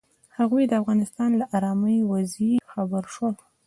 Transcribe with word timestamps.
هغوی 0.37 0.63
د 0.67 0.73
افغانستان 0.81 1.31
له 1.41 1.45
ارامې 1.55 1.97
وضعې 2.11 2.53
خبر 2.71 3.03
شول. 3.13 3.35